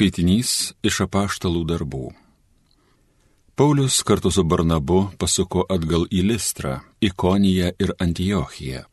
[0.00, 2.06] Skaitinys iš apaštalų darbų.
[3.52, 8.86] Paulius kartu su Barnabu pasuko atgal į Listrą, Ikoniją ir Antiochiją.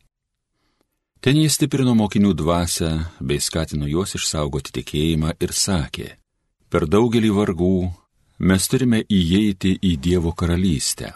[1.24, 2.92] Ten jis stiprino mokinių dvasę
[3.24, 6.10] bei skatino juos išsaugoti tikėjimą ir sakė,
[6.68, 7.72] per daugelį vargų
[8.44, 11.14] mes turime įeiti į Dievo karalystę.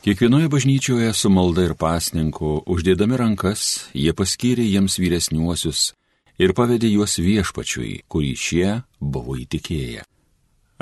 [0.00, 5.90] Kiekvienoje bažnyčioje su malda ir pasninku, uždėdami rankas, jie paskyrė jiems vyresniuosius
[6.38, 8.68] ir pavedė juos viešpačiui, kurį šie
[9.00, 10.04] buvo įtikėję.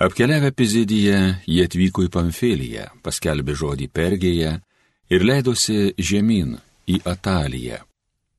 [0.01, 4.53] Apkeliavę Pizidiją, jie atvyko į Pamfiliją, paskelbė žodį Pergėje
[5.13, 6.57] ir leidosi žemyn
[6.89, 7.83] į Ataliją.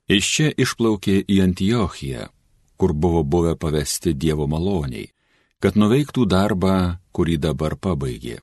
[0.10, 2.30] Iš čia išplaukė į Antiochiją,
[2.82, 5.12] kur buvo buvę pavesti Dievo maloniai,
[5.62, 8.40] kad nuveiktų darbą, kurį dabar pabaigė.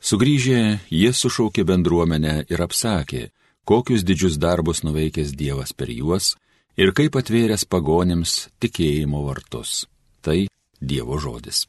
[0.00, 3.28] Sugrįžę, jie sušaukė bendruomenę ir apsakė,
[3.68, 6.34] kokius didžius darbus nuveikęs Dievas per juos
[6.76, 9.84] ir kaip atvėręs pagonėms tikėjimo vartus.
[10.24, 10.44] Tai
[10.80, 11.64] Dievo žodis.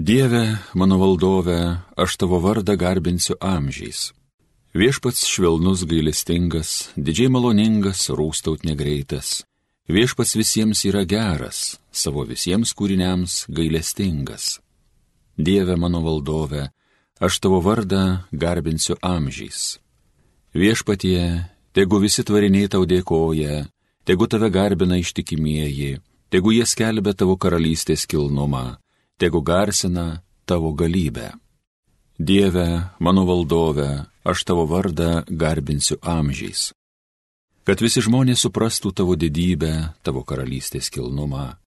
[0.00, 1.58] Dieve, mano valdove,
[1.92, 4.14] aš tavo vardą garbinsiu amžiais.
[4.72, 9.42] Viešpats švelnus gailestingas, didžiai maloningas, rūstaut negreitas.
[9.92, 14.60] Viešpats visiems yra geras, savo visiems kūriniams gailestingas.
[15.36, 16.70] Dieve mano valdove,
[17.20, 19.78] aš tavo vardą garbinsiu amžiais.
[20.56, 21.46] Viešpatie,
[21.76, 23.68] tegu visi tvariniai tau dėkoja,
[24.08, 26.00] tegu tave garbina ištikimieji,
[26.32, 28.80] tegu jie skelbia tavo karalystės kilnumą,
[29.20, 31.30] tegu garsina tavo galybę.
[32.18, 33.90] Dieve, mano valdove,
[34.24, 36.72] aš tavo vardą garbinsiu amžiais.
[37.64, 41.60] Kad visi žmonės suprastų tavo didybę, tavo karalystės kilnumą.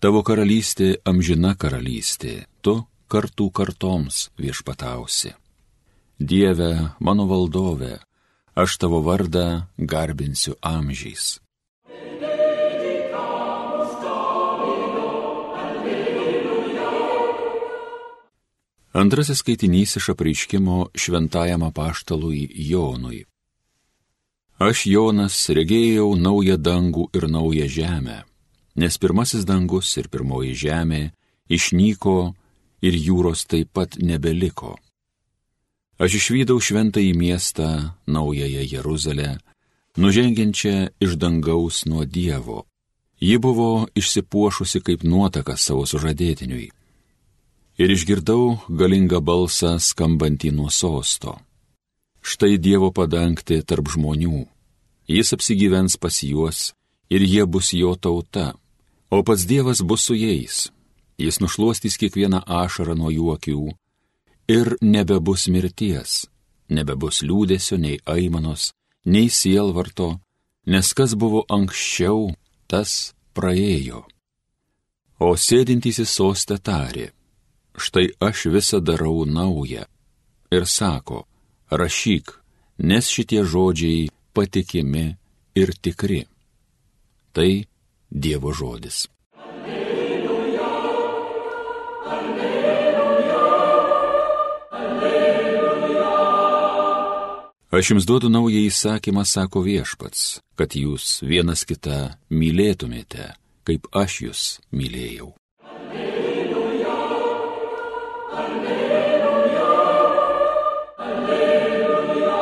[0.00, 5.34] Tavo karalystė amžina karalystė, tu kartų kartoms viešpatausi.
[6.20, 7.98] Dieve, mano valdove,
[8.54, 11.38] aš tavo vardą garbinsiu amžiais.
[18.92, 23.22] Antrasis skaitinys iš apreiškimo šventajam apaštalui Jonui.
[24.58, 28.18] Aš Jonas regėjau naują dangų ir naują žemę,
[28.76, 31.02] nes pirmasis dangus ir pirmoji žemė
[31.48, 32.34] išnyko
[32.82, 34.76] ir jūros taip pat nebeliko.
[36.00, 39.36] Aš išvydau šventąjį miestą, naująją Jeruzalę,
[40.00, 42.64] nužengiančią iš dangaus nuo Dievo.
[43.20, 46.70] Ji buvo išsipuošusi kaip nuotaka savo sužadėtiniui.
[47.80, 51.36] Ir išgirdau galingą balsą skambantį nuo sosto.
[52.24, 54.46] Štai Dievo padangti tarp žmonių.
[55.08, 56.72] Jis apsigyvens pas juos
[57.12, 58.54] ir jie bus jo tauta,
[59.10, 60.70] o pats Dievas bus su jais
[61.20, 63.62] jis nušuostys kiekvieną ašarą nuo jų akių
[64.50, 66.26] ir nebebus mirties,
[66.68, 68.72] nebebus liūdėsio nei aimanos,
[69.04, 70.18] nei sielvarto,
[70.66, 72.32] nes kas buvo anksčiau,
[72.66, 74.04] tas praėjo.
[75.20, 77.10] O sėdintysis sostė tarė,
[77.76, 79.84] štai aš visą darau naują.
[80.50, 81.26] Ir sako,
[81.70, 82.32] rašyk,
[82.90, 85.06] nes šitie žodžiai patikimi
[85.54, 86.24] ir tikri.
[87.32, 87.50] Tai
[88.10, 89.04] Dievo žodis.
[97.70, 104.40] Aš jums duodu naują įsakymą, sako viešpats, kad jūs vienas kitą mylėtumėte, kaip aš jūs
[104.74, 105.28] mylėjau.
[105.62, 106.96] Alleluja,
[108.42, 109.70] alleluja,
[110.98, 112.40] alleluja.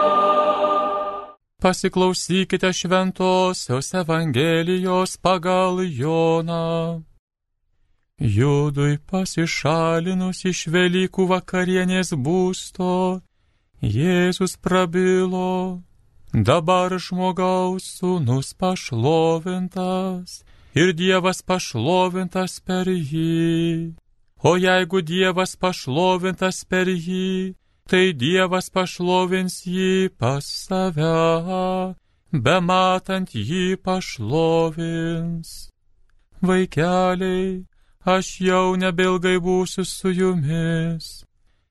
[1.61, 7.05] Pasiklausykite šventosios Evangelijos pagal Joną.
[8.17, 13.21] Judui pasišalinus iš Velykų vakarienės būsto,
[13.79, 15.83] Jėzus prabilo,
[16.35, 20.43] dabar žmogaus sūnus pašlovintas
[20.75, 23.95] ir Dievas pašlovintas per jį.
[24.43, 27.55] O jeigu Dievas pašlovintas per jį,
[27.87, 31.95] tai Dievas pašlovins jį pas save,
[32.33, 35.71] bematant jį pašlovins.
[36.43, 37.63] Vaikeliai,
[38.03, 41.28] aš jau nebelgai būsiu su jumis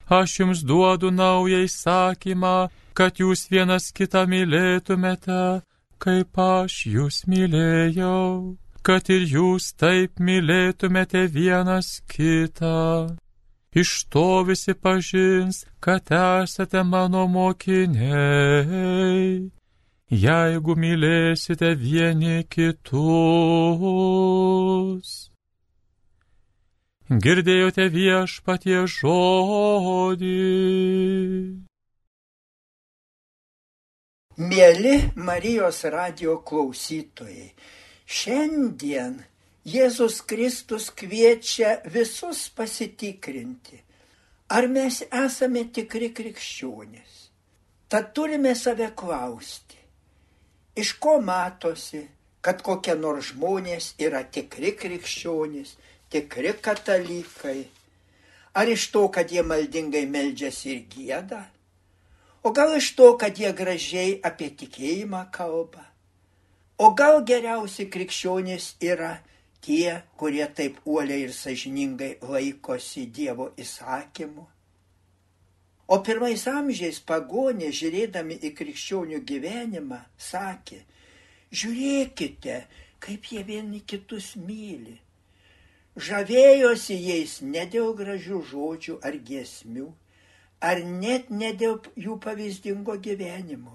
[0.09, 2.67] aš jums duodu naują įsakymą,
[2.97, 5.61] kad jūs vienas kitą mylėtumėte,
[5.99, 13.15] kaip aš jūs mylėjau, kad ir jūs taip mylėtumėte vienas kitą.
[13.77, 17.69] Iš to visi pažins, kad esate mano mokiniai,
[20.09, 22.87] jeigu mylėsite vieni kitus
[27.07, 30.33] girdėjote viešpatie žodį.
[34.37, 37.53] Mėly Marijos radio klausytojai,
[38.05, 39.23] šiandien
[39.67, 43.79] Jėzus Kristus kviečia visus pasitikrinti,
[44.51, 47.31] ar mes esame tikri krikščionys.
[47.87, 49.79] Tad turime save klausti,
[50.75, 52.03] iš ko matosi,
[52.43, 55.77] kad kokie nors žmonės yra tikri krikščionys,
[56.09, 57.59] tikri katalikai,
[58.53, 61.43] ar iš to, kad jie maldingai meldžiasi ir gėda,
[62.47, 65.81] O gal iš to, kad jie gražiai apie tikėjimą kalba?
[66.79, 69.17] O gal geriausi krikščionys yra
[69.65, 74.45] tie, kurie taip uoliai ir sažiningai laikosi Dievo įsakymų?
[75.91, 80.79] O pirmais amžiais pagonė, žiūrėdami į krikščionių gyvenimą, sakė,
[81.51, 82.61] žiūrėkite,
[83.03, 84.95] kaip jie vieni kitus myli.
[85.97, 89.87] Žavėjosi jais ne dėl gražių žodžių ar giesmių,
[90.61, 93.73] ar net ne dėl jų pavyzdingo gyvenimo,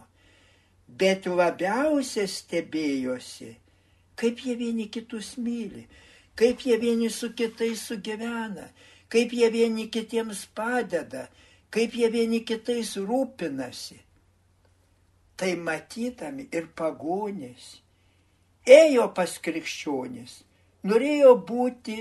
[0.86, 3.56] bet labiausia stebėjosi,
[4.14, 5.88] kaip jie vieni kitus myli,
[6.38, 8.68] kaip jie vieni su kitais sugyvena,
[9.10, 11.26] kaip jie vieni kitiems padeda,
[11.74, 13.98] kaip jie vieni kitais rūpinasi.
[15.36, 17.80] Tai matydami ir pagonės
[18.68, 20.42] ėjo pas krikščionis,
[20.88, 22.00] norėjo būti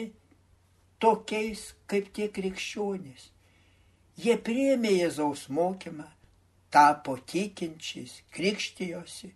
[1.02, 3.32] tokiais kaip tie krikščionys
[4.22, 6.06] Jie priėmė Jėzaus mokymą,
[6.70, 9.32] tapo tikinčiais, krikštijosi.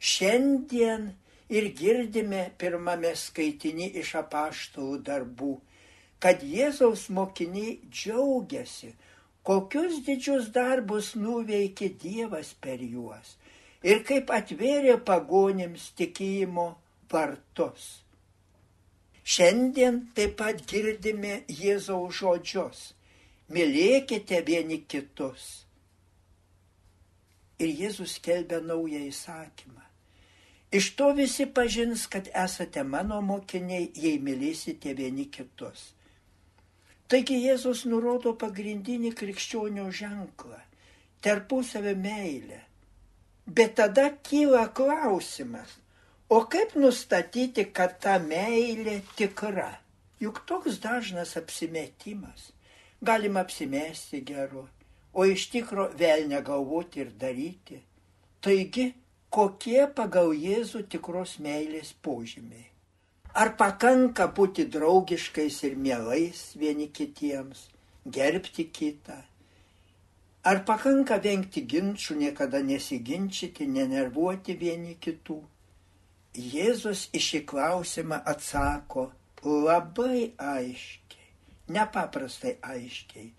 [0.00, 1.10] Šiandien
[1.52, 5.52] ir girdime pirmame skaitinį iš apaštalų darbų,
[6.18, 8.94] kad Jėzaus mokiniai džiaugiasi,
[9.46, 13.36] kokius didžius darbus nuveikė Dievas per juos
[13.86, 16.70] ir kaip atvėrė pagonėms tikėjimo
[17.12, 18.05] vartus.
[19.26, 22.82] Šiandien taip pat girdime Jėzaus žodžius
[23.50, 25.64] mylėkite vieni kitus.
[27.58, 29.82] Ir Jėzus kelbė naują įsakymą.
[30.76, 35.92] Iš to visi pažins, kad esate mano mokiniai, jei mylėsite vieni kitus.
[37.06, 40.58] Taigi Jėzus nurodo pagrindinį krikščionio ženklą-
[41.22, 42.60] tarpusavę meilę.
[43.46, 45.78] Bet tada kyla klausimas,
[46.28, 49.70] o kaip nustatyti, kad ta meilė tikra?
[50.20, 52.52] Juk toks dažnas apsimetimas
[53.02, 54.66] galima apsimesti geru,
[55.12, 57.80] o iš tikro vėl negalvoti ir daryti.
[58.40, 58.86] Taigi,
[59.30, 62.66] kokie pagal Jėzų tikros meilės požymiai?
[63.36, 67.66] Ar pakanka būti draugiškais ir mielais vieni kitiems,
[68.08, 69.18] gerbti kitą?
[70.46, 75.40] Ar pakanka vengti ginčių, niekada nesiginčyti, nenervuoti vieni kitų?
[76.36, 79.10] Jėzus į klausimą atsako
[79.44, 81.06] labai aiškiai
[81.72, 83.30] nepaprastai aiškiai.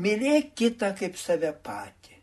[0.00, 2.16] Mylėk kitą kaip save patį.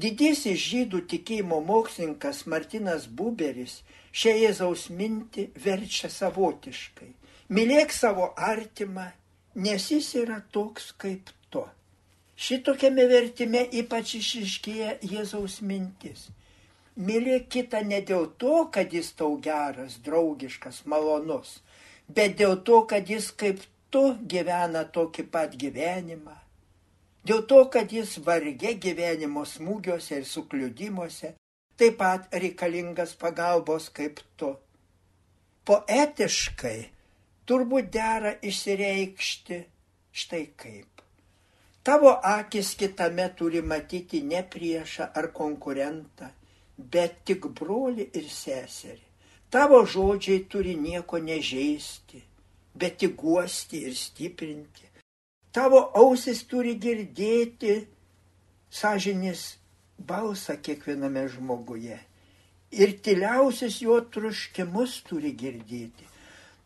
[0.00, 3.80] Didysis žydų tikėjimo mokslininkas Martinas Buberis
[4.12, 7.10] šią Jėzaus mintį verčia savotiškai.
[7.50, 9.08] Mylėk savo artimą,
[9.54, 11.64] nes jis yra toks kaip tu.
[12.40, 16.28] Šitokiame vertime ypač išiškėja Jėzaus mintis.
[17.00, 21.60] Mylėk kitą ne dėl to, kad jis tau geras, draugiškas, malonus,
[22.08, 24.02] bet dėl to, kad jis kaip tu
[24.34, 26.36] gyvena tokį pat gyvenimą.
[27.24, 31.34] Dėl to, kad jis vargė gyvenimo smūgiuose ir sukliudimuose,
[31.80, 34.54] taip pat reikalingas pagalbos kaip tu.
[35.68, 36.78] Poetiškai
[37.48, 39.60] turbūt dera išsireikšti
[40.22, 41.04] štai kaip.
[41.84, 46.28] Tavo akis kitame turi matyti ne priešą ar konkurentą,
[46.92, 49.06] bet tik broli ir seserį.
[49.50, 52.20] Tavo žodžiai turi nieko nežeisti,
[52.74, 54.86] bet tik guosti ir stiprinti.
[55.50, 57.80] Tavo ausis turi girdėti
[58.70, 59.42] sąžinės
[59.98, 61.98] balsą kiekviename žmoguje.
[62.70, 66.06] Ir tyliausius jo truškimus turi girdėti.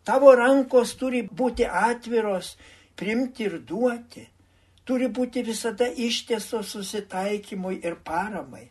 [0.04, 2.59] Tavo rankos turi būti atviros,
[2.97, 4.28] primti ir duoti.
[4.85, 8.66] Turi būti visada ištiesos susitaikymui ir paramai.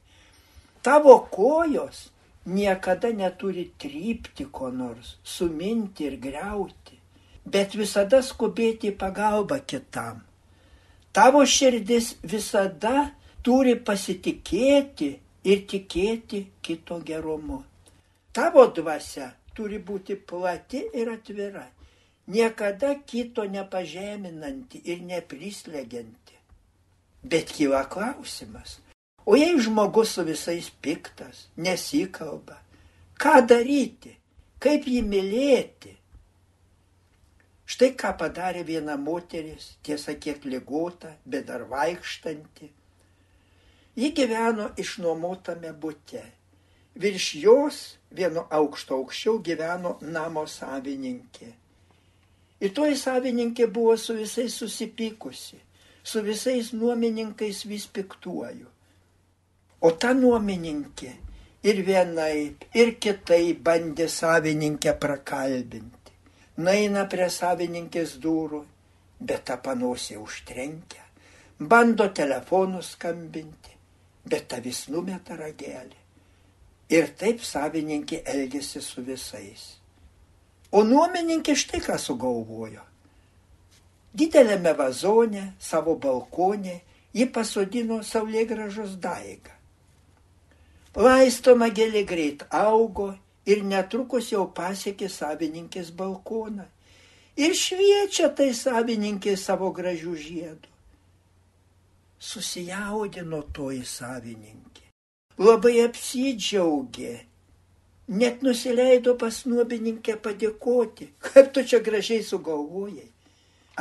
[0.84, 2.10] Tavo kojos
[2.46, 7.00] niekada neturi trypti ko nors, suminti ir greuti
[7.46, 10.22] bet visada skubėti į pagalbą kitam.
[11.14, 13.12] Tavo širdis visada
[13.46, 15.10] turi pasitikėti
[15.44, 17.62] ir tikėti kito gerumu.
[18.34, 21.68] Tavo dvasia turi būti plati ir atvira,
[22.28, 26.40] niekada kito nepažeminanti ir neprislegianti.
[27.24, 28.80] Bet kyla klausimas,
[29.26, 32.60] o jei žmogus su visais piktas, nesikalba,
[33.20, 34.18] ką daryti,
[34.60, 35.98] kaip jį mylėti?
[37.64, 42.68] Štai ką padarė viena moteris, tiesa kiek ligota, bet dar vaikštanti.
[43.96, 46.22] Ji gyveno išnuomotame būte.
[47.00, 47.80] Virš jos
[48.12, 51.50] vieno aukšto aukščiau gyveno namo savininkė.
[52.64, 55.58] Ir toji savininkė buvo su visais susipykusi,
[56.04, 58.73] su visais nuomininkais vis piktuoju.
[59.84, 61.10] O ta nuomininkė
[61.68, 66.14] ir vienaip, ir kitaip bandė savininkę prakalbinti.
[66.64, 68.62] Naina prie savininkės durų,
[69.20, 71.02] bet ta panosė užtrenkia.
[71.60, 73.76] Bando telefonu skambinti,
[74.24, 76.00] bet ta vis numeta ragelį.
[76.94, 79.64] Ir taip savininkė elgesi su visais.
[80.72, 82.84] O nuomininkė štai ką sugalvojo.
[84.14, 86.80] Didelėme vazone, savo balkonė,
[87.14, 89.63] ji pasodino saulėgražos daigą.
[90.94, 93.14] Laistoma gėlė greit augo
[93.50, 96.68] ir netrukus jau pasiekė savininkės balkoną.
[97.36, 100.70] Ir šviečia tai savininkė savo gražių žiedų.
[102.22, 104.86] Susijaudino toji savininkė.
[105.42, 107.14] Labai apsidžiaugė
[108.08, 113.10] net nusileido pas nuobininkę padėkoti, kaip tu čia gražiai sugalvojai.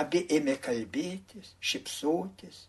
[0.00, 2.64] Abi ėmė kalbėtis, šipsotis.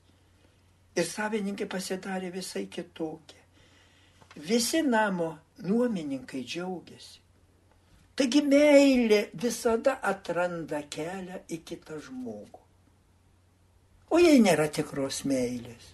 [1.00, 3.43] Ir savininkė pasidarė visai kitokia.
[4.36, 7.20] Visi namo nuomininkai džiaugiasi.
[8.18, 12.62] Taigi meilė visada atranda kelią į kitą žmogų.
[14.14, 15.86] O jei nėra tikros meilės,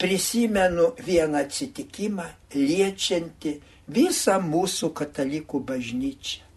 [0.00, 3.54] prisimenu vieną atsitikimą liečianti
[3.88, 6.48] visą mūsų katalikų bažnyčią.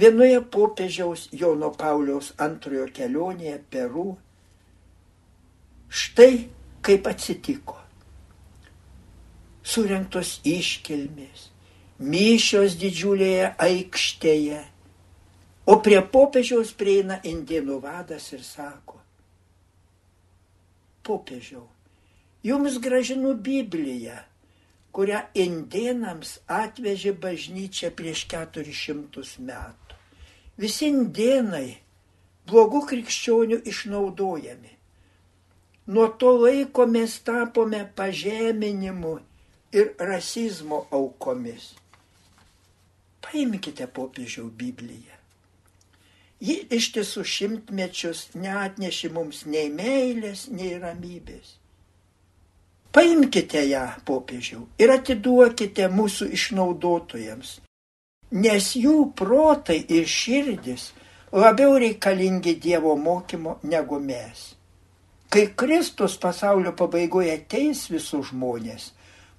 [0.00, 4.06] Vienoje popiežiaus Jono Pauliaus antrojo kelionėje Peru
[5.90, 6.46] štai
[6.80, 7.79] kaip atsitiko.
[9.62, 11.50] Surinktos iškilmės,
[12.00, 14.62] mišios didžiulėje aikštėje,
[15.68, 18.96] o prie popiežiaus prieina indienų vadas ir sako,
[21.04, 21.66] popiežiau,
[22.42, 24.16] jums gražinu Bibliją
[24.96, 29.98] kurią indėnams atvežė bažnyčia prieš 400 metų.
[30.60, 31.78] Visi indėnai
[32.50, 34.74] blogų krikščionių išnaudojami.
[35.94, 39.14] Nuo to laiko mes tapome pažeminimu
[39.72, 41.74] ir rasizmo aukomis.
[43.20, 45.16] Paimkite popiežiau Bibliją.
[46.40, 51.56] Ji ištisų šimtmečius neatneši mums nei meilės, nei ramybės.
[52.90, 57.58] Paimkite ją, popiežiau, ir atiduokite mūsų išnaudotojams,
[58.32, 60.88] nes jų protai ir širdis
[61.30, 64.54] labiau reikalingi Dievo mokymo negu mes.
[65.30, 68.90] Kai Kristus pasaulio pabaigoje teis visus žmonės,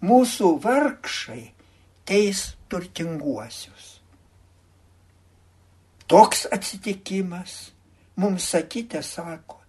[0.02, 1.44] mūsų vargšai
[2.06, 4.02] teis turtinguosius.
[6.12, 7.72] Toks atsitikimas
[8.20, 9.62] mums sakyti sako,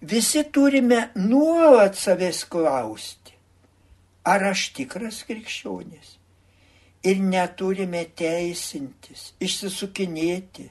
[0.00, 3.34] visi turime nuolat savęs klausti,
[4.24, 6.16] ar aš tikras krikščionis.
[7.00, 10.66] Ir neturime teisintis, išsisukinėti.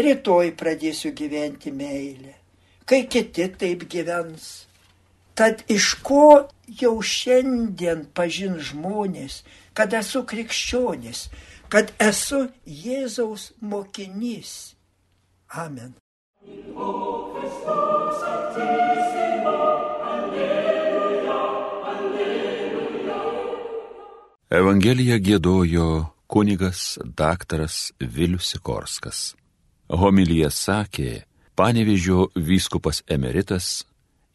[0.00, 2.32] Rytoj pradėsiu gyventi meilę,
[2.88, 4.69] kai kiti taip gyvens.
[5.34, 6.48] Tad iš ko
[6.80, 9.42] jau šiandien pažin žmonės,
[9.74, 11.28] kad esu krikščionis,
[11.72, 14.74] kad esu Jėzaus mokinys.
[15.50, 15.94] Amen.
[24.50, 25.88] Evangeliją gėdojo
[26.26, 29.20] kunigas daktaras Vilius Sikorskas.
[29.90, 31.10] Homilyje sakė
[31.58, 33.84] panevežio vyskupas emeritas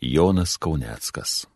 [0.01, 1.47] Jonas Kauneckas.